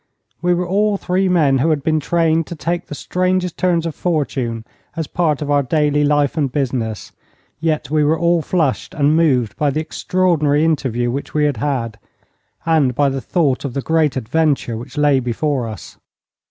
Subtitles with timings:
[0.41, 3.93] We were all three men who had been trained to take the strangest turns of
[3.93, 7.11] fortune as part of our daily life and business,
[7.59, 11.99] yet we were all flushed and moved by the extraordinary interview which we had had,
[12.65, 15.97] and by the thought of the great adventure which lay before us.